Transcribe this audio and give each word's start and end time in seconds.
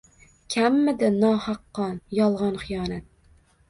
Kammidi 0.55 1.11
nohaq 1.19 1.63
qon, 1.79 1.95
yolg‘on, 2.23 2.63
xiyonat? 2.67 3.11